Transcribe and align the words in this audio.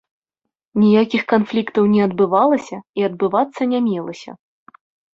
Ніякіх 0.83 1.23
канфліктаў 1.35 1.83
не 1.93 2.01
адбывалася 2.07 2.77
і 3.01 3.09
адбывацца 3.11 3.71
не 3.75 3.79
мелася. 3.95 4.31